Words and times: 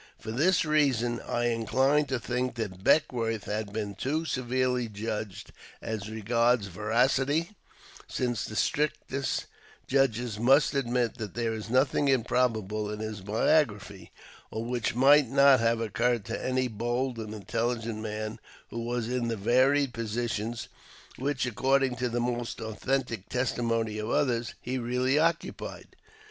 For 0.17 0.31
this 0.31 0.65
reason 0.65 1.19
I 1.21 1.43
incline 1.49 2.05
to 2.05 2.19
think 2.19 2.55
that 2.55 2.83
Beckwourth 2.83 3.43
has 3.43 3.65
been 3.65 3.93
too 3.93 4.25
severely 4.25 4.87
judged 4.87 5.51
as 5.79 6.09
regards 6.09 6.65
veracity, 6.65 7.51
since 8.07 8.43
the 8.43 8.55
strictest 8.55 9.45
judges 9.85 10.39
must 10.39 10.73
admit 10.73 11.19
that 11.19 11.35
there 11.35 11.53
is 11.53 11.69
nothing 11.69 12.07
improbable 12.07 12.89
in 12.89 12.97
his 12.97 13.21
biography, 13.21 14.11
or 14.49 14.65
which 14.65 14.95
might 14.95 15.29
not 15.29 15.59
have 15.59 15.79
occurred 15.79 16.25
to 16.25 16.43
any 16.45 16.67
bold 16.67 17.19
and 17.19 17.31
intelligent 17.35 17.99
man 17.99 18.39
who 18.71 18.79
was 18.79 19.07
in 19.07 19.27
the 19.27 19.37
varied 19.37 19.93
positions 19.93 20.67
which, 21.17 21.45
according 21.45 21.95
to 21.97 22.09
the 22.09 22.19
most 22.19 22.59
authentic 22.59 23.29
testimony 23.29 23.99
of 23.99 24.09
others, 24.09 24.55
he 24.63 24.79
really 24.79 25.19
occupied. 25.19 25.95